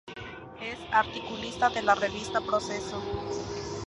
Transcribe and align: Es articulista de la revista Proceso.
Es 0.59 0.79
articulista 0.91 1.69
de 1.69 1.83
la 1.83 1.93
revista 1.93 2.41
Proceso. 2.41 2.99